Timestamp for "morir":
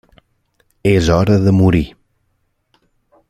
1.59-1.85